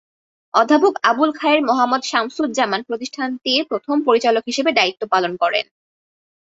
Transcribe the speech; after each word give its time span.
অধ্যাপক 0.53 0.93
আবুল 1.03 1.31
খায়ের 1.35 1.61
মোহাম্মদ 1.61 2.03
শামসুজ্জামান 2.03 2.81
প্রতিষ্ঠানটির 2.83 3.61
প্রথম 3.71 3.95
পরিচালক 4.07 4.43
হিসেবে 4.47 4.71
দায়িত্ব 4.71 5.01
পালন 5.13 5.33
করেন। 5.37 5.65